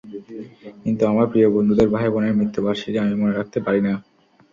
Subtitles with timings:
[0.83, 3.93] কিন্তু আমার প্রিয় বন্ধুদের, ভাইবোনের মৃত্যুবার্ষিকী আমি মনে রাখতে পারি না।